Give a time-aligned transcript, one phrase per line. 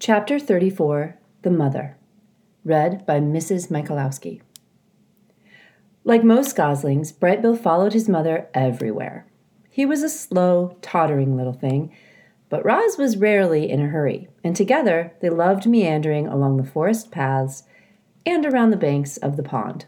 [0.00, 1.96] Chapter 34 The Mother.
[2.64, 3.68] Read by Mrs.
[3.68, 4.40] Michalowski.
[6.04, 9.26] Like most goslings, Brightbill followed his mother everywhere.
[9.68, 11.92] He was a slow, tottering little thing,
[12.48, 17.10] but Roz was rarely in a hurry, and together they loved meandering along the forest
[17.10, 17.64] paths
[18.24, 19.86] and around the banks of the pond.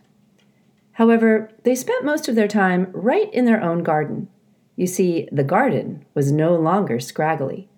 [0.95, 4.29] However, they spent most of their time right in their own garden.
[4.75, 7.69] You see, the garden was no longer scraggly.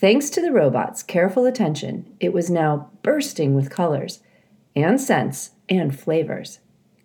[0.00, 4.20] Thanks to the robot's careful attention, it was now bursting with colors
[4.74, 6.60] and scents and flavors.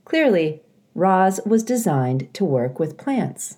[0.05, 0.61] Clearly,
[0.93, 3.57] Roz was designed to work with plants.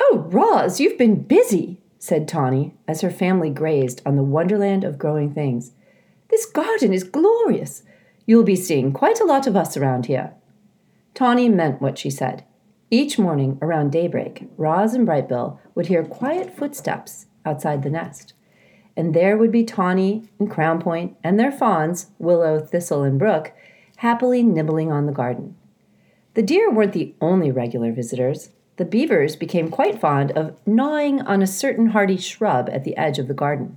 [0.00, 4.98] Oh, Roz, you've been busy, said Tawny as her family grazed on the wonderland of
[4.98, 5.70] growing things.
[6.30, 7.84] This garden is glorious.
[8.26, 10.34] You'll be seeing quite a lot of us around here.
[11.14, 12.42] Tawny meant what she said.
[12.90, 18.34] Each morning around daybreak, Roz and Brightbill would hear quiet footsteps outside the nest.
[18.96, 23.52] And there would be Tawny and Crown and their fawns, Willow, Thistle, and Brook,
[23.96, 25.56] happily nibbling on the garden.
[26.34, 28.50] The deer weren't the only regular visitors.
[28.76, 33.18] The beavers became quite fond of gnawing on a certain hardy shrub at the edge
[33.18, 33.76] of the garden.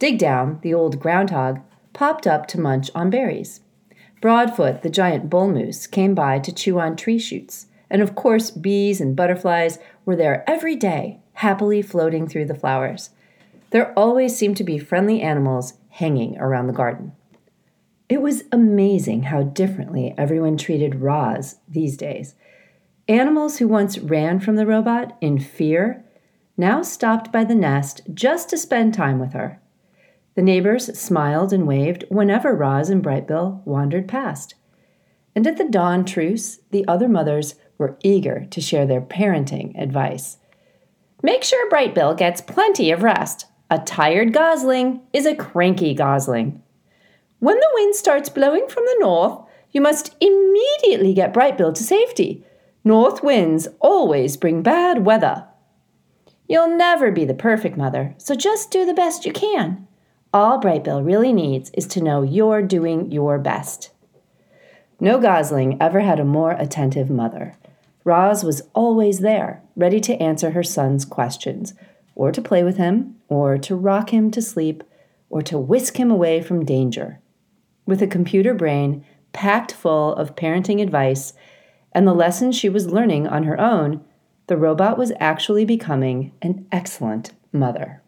[0.00, 1.60] Digdown, the old groundhog,
[1.92, 3.60] popped up to munch on berries.
[4.20, 8.50] Broadfoot, the giant bull moose, came by to chew on tree shoots, and of course,
[8.50, 13.10] bees and butterflies were there every day, happily floating through the flowers.
[13.70, 17.12] There always seemed to be friendly animals hanging around the garden.
[18.08, 22.34] It was amazing how differently everyone treated Roz these days.
[23.08, 26.02] Animals who once ran from the robot in fear
[26.56, 29.60] now stopped by the nest just to spend time with her.
[30.34, 34.54] The neighbors smiled and waved whenever Roz and Brightbill wandered past.
[35.34, 40.38] And at the dawn truce, the other mothers were eager to share their parenting advice.
[41.22, 43.46] Make sure Brightbill gets plenty of rest.
[43.70, 46.62] A tired gosling is a cranky gosling.
[47.38, 52.44] When the wind starts blowing from the north, you must immediately get Brightbill to safety.
[52.84, 55.46] North winds always bring bad weather.
[56.48, 59.86] You'll never be the perfect mother, so just do the best you can.
[60.34, 63.90] All Brightbill really needs is to know you're doing your best.
[65.00, 67.54] No gosling ever had a more attentive mother.
[68.04, 71.74] Roz was always there, ready to answer her son's questions,
[72.14, 74.82] or to play with him, or to rock him to sleep,
[75.30, 77.20] or to whisk him away from danger.
[77.86, 81.32] With a computer brain packed full of parenting advice
[81.92, 84.04] and the lessons she was learning on her own,
[84.46, 88.02] the robot was actually becoming an excellent mother.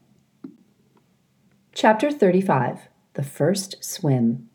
[1.72, 4.48] Chapter 35 The First Swim.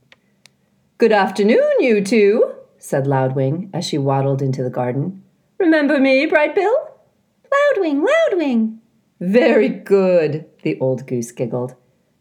[0.97, 5.23] Good afternoon, you two, said Loudwing as she waddled into the garden.
[5.59, 6.73] Remember me, Bright Brightbill?
[7.51, 8.77] Loudwing, Loudwing.
[9.19, 11.75] Very good, the old goose giggled.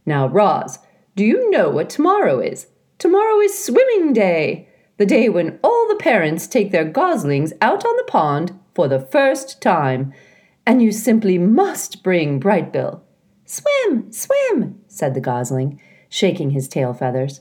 [0.04, 0.81] Now, Roz,
[1.15, 2.66] do you know what tomorrow is?
[2.98, 7.97] Tomorrow is swimming day, the day when all the parents take their goslings out on
[7.97, 10.12] the pond for the first time,
[10.66, 13.03] and you simply must bring Brightbill.
[13.44, 17.41] Swim, swim, said the gosling, shaking his tail feathers.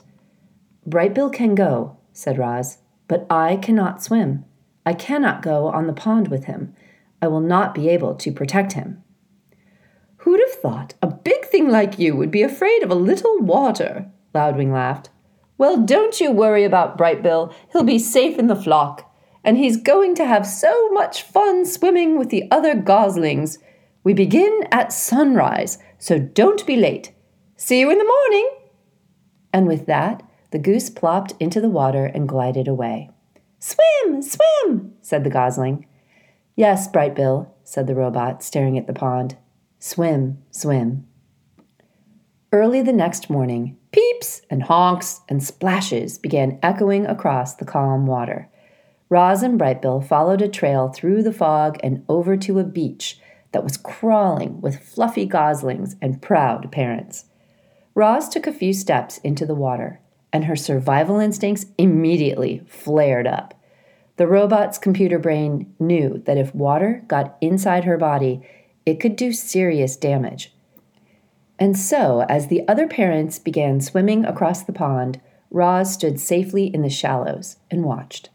[0.88, 4.44] Brightbill can go, said Roz, but I cannot swim.
[4.88, 6.74] I cannot go on the pond with him.
[7.20, 9.02] I will not be able to protect him.
[10.22, 14.10] Who'd have thought a big thing like you would be afraid of a little water?
[14.34, 15.10] Loudwing laughed.
[15.58, 17.52] Well, don't you worry about Brightbill.
[17.70, 19.14] He'll be safe in the flock.
[19.44, 23.58] And he's going to have so much fun swimming with the other goslings.
[24.04, 27.12] We begin at sunrise, so don't be late.
[27.56, 28.50] See you in the morning.
[29.52, 33.10] And with that, the goose plopped into the water and glided away.
[33.58, 35.86] Swim, swim, said the gosling.
[36.54, 39.36] Yes, Brightbill, said the robot, staring at the pond.
[39.78, 41.06] Swim, swim.
[42.52, 48.48] Early the next morning, peeps and honks and splashes began echoing across the calm water.
[49.08, 53.18] Roz and Brightbill followed a trail through the fog and over to a beach
[53.52, 57.24] that was crawling with fluffy goslings and proud parents.
[57.94, 60.00] Roz took a few steps into the water
[60.32, 63.54] and her survival instincts immediately flared up.
[64.16, 68.42] The robot's computer brain knew that if water got inside her body,
[68.84, 70.52] it could do serious damage.
[71.58, 75.20] And so, as the other parents began swimming across the pond,
[75.50, 78.30] Roz stood safely in the shallows and watched.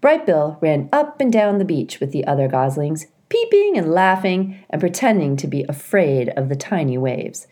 [0.00, 4.80] Brightbill ran up and down the beach with the other goslings, peeping and laughing and
[4.80, 7.46] pretending to be afraid of the tiny waves.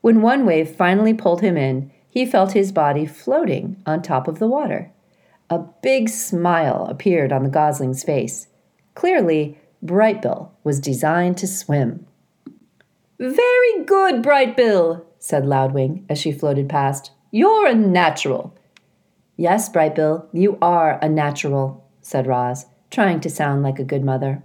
[0.00, 4.38] When one wave finally pulled him in, he felt his body floating on top of
[4.38, 4.90] the water.
[5.48, 8.48] A big smile appeared on the gosling's face.
[8.94, 12.06] Clearly, Brightbill was designed to swim.
[13.18, 17.12] Very good, Brightbill, said Loudwing as she floated past.
[17.30, 18.54] You're a natural.
[19.36, 24.42] Yes, Brightbill, you are a natural, said Roz, trying to sound like a good mother.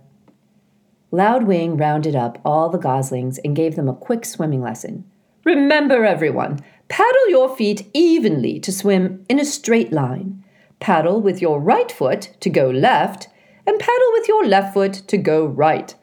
[1.12, 5.10] Loudwing rounded up all the goslings and gave them a quick swimming lesson.
[5.46, 10.44] Remember, everyone, paddle your feet evenly to swim in a straight line.
[10.80, 13.28] Paddle with your right foot to go left,
[13.68, 15.96] and paddle with your left foot to go right.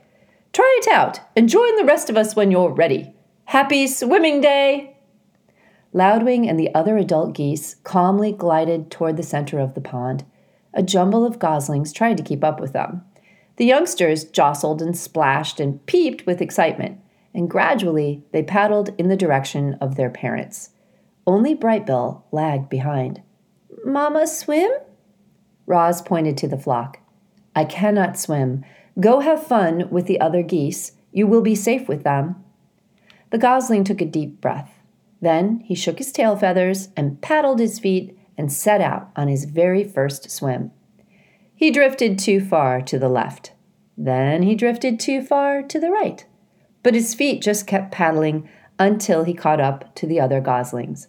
[0.53, 3.15] Try it out and join the rest of us when you're ready.
[3.47, 4.97] Happy swimming day!
[5.95, 10.25] Loudwing and the other adult geese calmly glided toward the center of the pond.
[10.75, 13.03] A jumble of goslings tried to keep up with them.
[13.57, 16.99] The youngsters jostled and splashed and peeped with excitement,
[17.35, 20.71] and gradually they paddled in the direction of their parents.
[21.27, 23.23] Only Brightbill lagged behind.
[23.85, 24.71] Mama, swim?
[25.67, 26.99] Roz pointed to the flock.
[27.55, 28.65] I cannot swim.
[28.99, 30.93] Go have fun with the other geese.
[31.13, 32.43] You will be safe with them.
[33.31, 34.81] The gosling took a deep breath.
[35.21, 39.45] Then he shook his tail feathers and paddled his feet and set out on his
[39.45, 40.73] very first swim.
[41.55, 43.53] He drifted too far to the left.
[43.97, 46.25] Then he drifted too far to the right.
[46.83, 48.49] But his feet just kept paddling
[48.79, 51.07] until he caught up to the other goslings.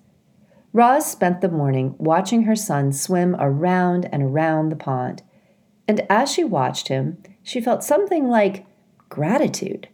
[0.73, 5.21] Roz spent the morning watching her son swim around and around the pond.
[5.87, 8.65] And as she watched him, she felt something like
[9.07, 9.87] gratitude.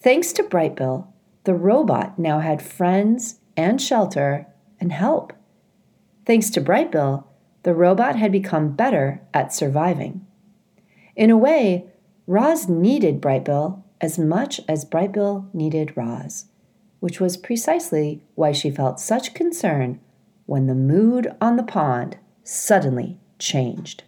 [0.00, 1.08] Thanks to Brightbill,
[1.42, 4.46] the robot now had friends and shelter
[4.78, 5.32] and help.
[6.24, 7.24] Thanks to Brightbill,
[7.64, 10.24] the robot had become better at surviving.
[11.16, 11.86] In a way,
[12.28, 16.46] Roz needed Brightbill as much as Brightbill needed Roz,
[17.00, 20.00] which was precisely why she felt such concern
[20.46, 24.04] when the mood on the pond suddenly changed.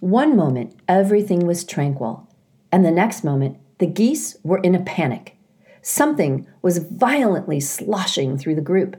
[0.00, 2.28] One moment, everything was tranquil,
[2.70, 5.36] and the next moment, the geese were in a panic.
[5.82, 8.96] Something was violently sloshing through the group.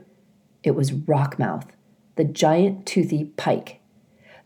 [0.62, 1.66] It was Rockmouth,
[2.16, 3.80] the giant toothy pike.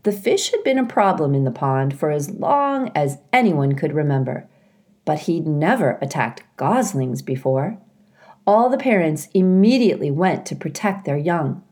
[0.03, 3.93] The fish had been a problem in the pond for as long as anyone could
[3.93, 4.49] remember,
[5.05, 7.79] but he'd never attacked goslings before.
[8.46, 11.62] All the parents immediately went to protect their young.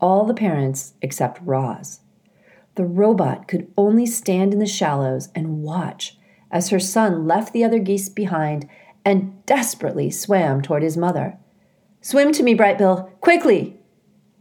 [0.00, 2.00] All the parents except Roz.
[2.76, 6.16] The robot could only stand in the shallows and watch
[6.50, 8.68] as her son left the other geese behind
[9.04, 11.38] and desperately swam toward his mother.
[12.00, 13.78] Swim to me, Brightbill, quickly!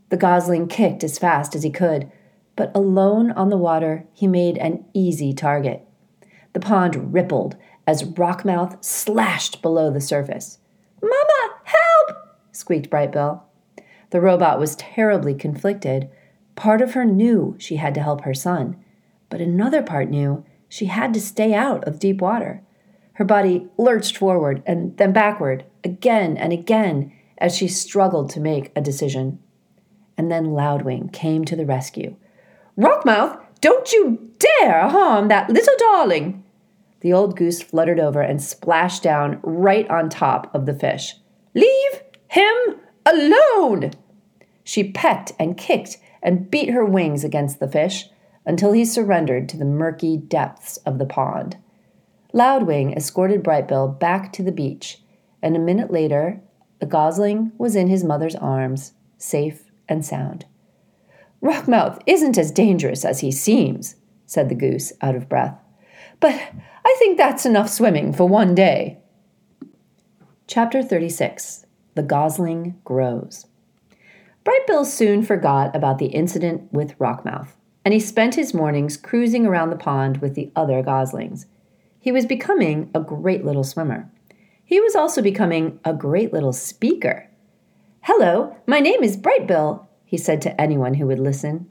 [0.10, 2.12] The gosling kicked as fast as he could,
[2.56, 5.86] but alone on the water, he made an easy target.
[6.54, 7.56] The pond rippled
[7.86, 10.58] as Rockmouth slashed below the surface.
[11.02, 12.38] Mama, help!
[12.52, 13.42] squeaked Brightbill.
[14.10, 16.10] The robot was terribly conflicted.
[16.56, 18.76] Part of her knew she had to help her son,
[19.30, 22.62] but another part knew she had to stay out of deep water.
[23.14, 28.72] Her body lurched forward and then backward, again and again, as she struggled to make
[28.76, 29.40] a decision
[30.20, 32.14] and then Loudwing came to the rescue.
[32.76, 36.44] Rockmouth, don't you dare harm that little darling!
[37.02, 41.16] The old goose fluttered over and splashed down right on top of the fish.
[41.54, 43.92] Leave him alone!
[44.64, 48.10] She pecked and kicked and beat her wings against the fish
[48.46, 51.58] until he surrendered to the murky depths of the pond.
[52.34, 55.02] Loudwing escorted Brightbill back to the beach,
[55.42, 56.42] and a minute later,
[56.80, 60.46] the gosling was in his mother's arms, safe and sound.
[61.42, 65.58] Rockmouth isn't as dangerous as he seems, said the goose, out of breath.
[66.20, 66.36] But
[66.84, 69.00] I think that's enough swimming for one day.
[70.48, 73.46] Chapter 36 The Gosling Grows.
[74.44, 79.70] Brightbill soon forgot about the incident with Rockmouth, and he spent his mornings cruising around
[79.70, 81.46] the pond with the other goslings.
[82.00, 84.12] He was becoming a great little swimmer.
[84.66, 87.30] He was also becoming a great little speaker.
[88.02, 91.70] Hello, my name is Brightbill, he said to anyone who would listen.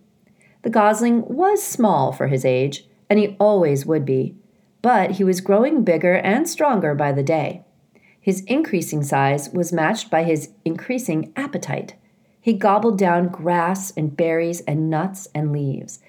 [0.63, 4.37] The gosling was small for his age, and he always would be,
[4.83, 7.65] but he was growing bigger and stronger by the day.
[8.21, 11.95] His increasing size was matched by his increasing appetite.
[12.41, 16.01] He gobbled down grass and berries and nuts and leaves.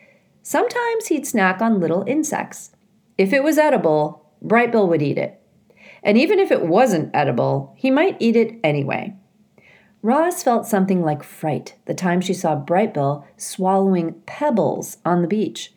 [0.44, 2.72] Sometimes he'd snack on little insects.
[3.18, 5.42] If it was edible, Brightbill would eat it.
[6.04, 9.16] And even if it wasn't edible, he might eat it anyway.
[10.02, 15.74] Roz felt something like fright the time she saw Brightbill swallowing pebbles on the beach.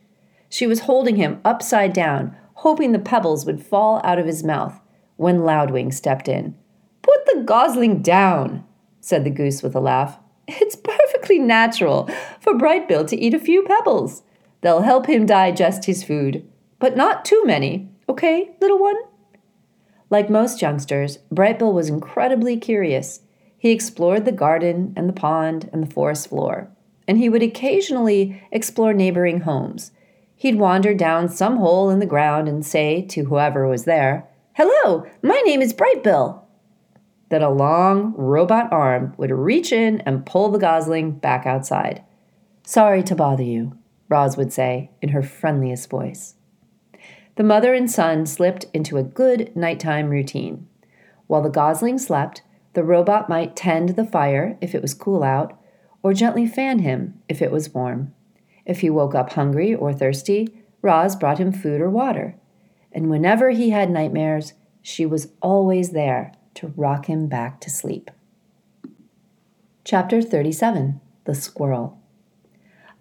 [0.52, 4.78] She was holding him upside down, hoping the pebbles would fall out of his mouth,
[5.16, 6.54] when Loudwing stepped in.
[7.00, 8.62] Put the gosling down,
[9.00, 10.18] said the goose with a laugh.
[10.48, 12.06] It's perfectly natural
[12.38, 14.24] for Brightbill to eat a few pebbles.
[14.60, 16.46] They'll help him digest his food,
[16.78, 18.96] but not too many, okay, little one?
[20.10, 23.20] Like most youngsters, Brightbill was incredibly curious.
[23.56, 26.68] He explored the garden and the pond and the forest floor,
[27.08, 29.92] and he would occasionally explore neighboring homes.
[30.42, 35.06] He'd wander down some hole in the ground and say to whoever was there, Hello,
[35.22, 36.42] my name is Brightbill.
[37.28, 42.02] Then a long robot arm would reach in and pull the gosling back outside.
[42.64, 46.34] Sorry to bother you, Roz would say in her friendliest voice.
[47.36, 50.66] The mother and son slipped into a good nighttime routine.
[51.28, 55.56] While the gosling slept, the robot might tend the fire if it was cool out,
[56.02, 58.12] or gently fan him if it was warm.
[58.64, 62.36] If he woke up hungry or thirsty, Roz brought him food or water.
[62.92, 64.52] And whenever he had nightmares,
[64.82, 68.10] she was always there to rock him back to sleep.
[69.84, 71.98] Chapter 37 The Squirrel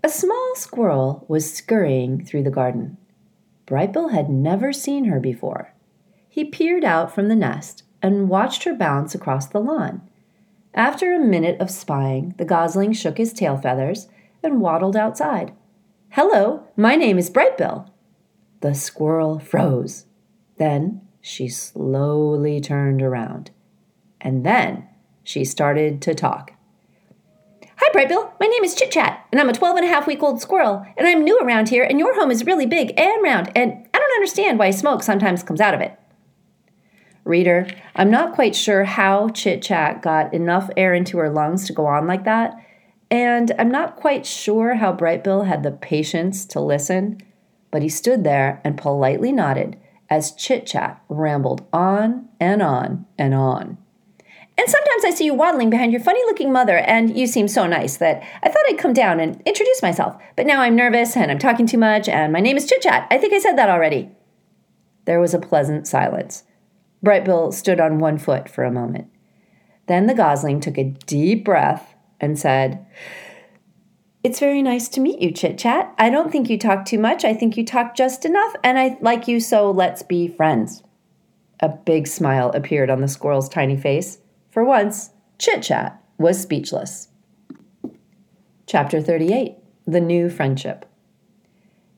[0.03, 2.97] A small squirrel was scurrying through the garden.
[3.65, 5.73] Brightbill had never seen her before.
[6.27, 10.01] He peered out from the nest and watched her bounce across the lawn.
[10.73, 14.07] After a minute of spying, the gosling shook his tail feathers
[14.43, 15.53] and waddled outside.
[16.10, 17.89] Hello, my name is Brightbill.
[18.62, 20.05] The squirrel froze.
[20.57, 23.51] Then she slowly turned around.
[24.19, 24.88] And then
[25.24, 26.53] she started to talk.
[27.77, 28.33] Hi, Brightbill.
[28.39, 30.86] My name is Chit Chat, and I'm a 12 and a half week old squirrel,
[30.98, 33.98] and I'm new around here, and your home is really big and round, and I
[33.98, 35.98] don't understand why smoke sometimes comes out of it.
[37.24, 41.74] Reader, I'm not quite sure how Chit Chat got enough air into her lungs to
[41.74, 42.53] go on like that,
[43.11, 47.21] and I'm not quite sure how Brightbill had the patience to listen,
[47.69, 49.77] but he stood there and politely nodded
[50.09, 53.77] as Chit Chat rambled on and on and on.
[54.57, 57.67] And sometimes I see you waddling behind your funny looking mother, and you seem so
[57.67, 60.21] nice that I thought I'd come down and introduce myself.
[60.35, 63.07] But now I'm nervous and I'm talking too much, and my name is Chit Chat.
[63.11, 64.09] I think I said that already.
[65.05, 66.43] There was a pleasant silence.
[67.03, 69.07] Brightbill stood on one foot for a moment.
[69.87, 71.90] Then the gosling took a deep breath
[72.21, 72.85] and said,
[74.23, 75.93] It's very nice to meet you, Chit Chat.
[75.97, 77.25] I don't think you talk too much.
[77.25, 80.83] I think you talk just enough, and I like you, so let's be friends.
[81.59, 84.19] A big smile appeared on the squirrel's tiny face.
[84.51, 87.09] For once, Chit Chat was speechless.
[88.67, 90.85] Chapter 38 The New Friendship.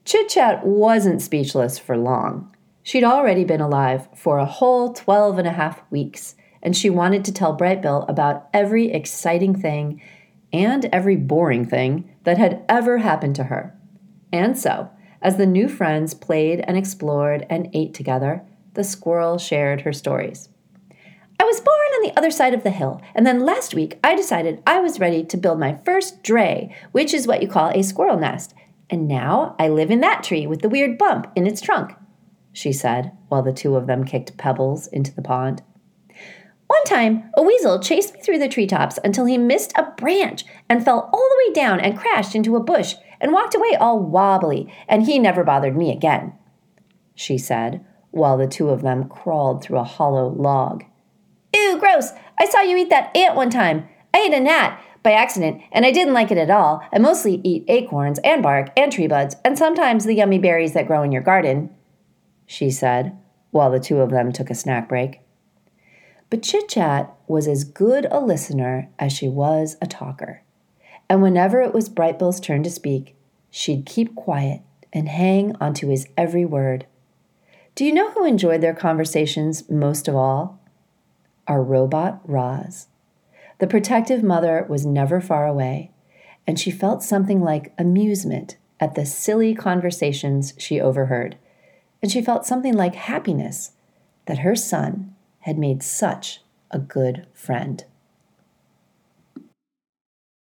[0.05, 2.53] Chit Chat wasn't speechless for long.
[2.83, 7.23] She'd already been alive for a whole twelve and a half weeks, and she wanted
[7.25, 10.01] to tell Brightbill about every exciting thing
[10.51, 13.77] and every boring thing that had ever happened to her.
[14.31, 14.89] And so,
[15.21, 18.43] as the new friends played and explored and ate together,
[18.73, 20.49] the squirrel shared her stories.
[21.39, 24.15] I was born on the other side of the hill, and then last week I
[24.15, 27.83] decided I was ready to build my first dray, which is what you call a
[27.83, 28.53] squirrel nest.
[28.89, 31.93] And now I live in that tree with the weird bump in its trunk,
[32.53, 35.63] she said, while the two of them kicked pebbles into the pond.
[36.83, 40.83] One time, a weasel chased me through the treetops until he missed a branch and
[40.83, 44.69] fell all the way down and crashed into a bush and walked away all wobbly,
[44.89, 46.33] and he never bothered me again,
[47.15, 50.83] she said, while the two of them crawled through a hollow log.
[51.55, 52.11] Ew, gross!
[52.37, 53.87] I saw you eat that ant one time.
[54.13, 56.83] I ate a gnat by accident, and I didn't like it at all.
[56.91, 60.87] I mostly eat acorns and bark and tree buds, and sometimes the yummy berries that
[60.87, 61.69] grow in your garden,
[62.45, 63.17] she said,
[63.51, 65.21] while the two of them took a snack break.
[66.33, 70.41] But Chit Chat was as good a listener as she was a talker.
[71.07, 73.15] And whenever it was Brightbill's turn to speak,
[73.51, 74.61] she'd keep quiet
[74.91, 76.87] and hang onto his every word.
[77.75, 80.59] Do you know who enjoyed their conversations most of all?
[81.47, 82.87] our robot Roz.
[83.59, 85.91] The protective mother was never far away,
[86.47, 91.37] and she felt something like amusement at the silly conversations she overheard,
[92.01, 93.73] and she felt something like happiness
[94.25, 95.12] that her son
[95.43, 97.85] had made such a good friend.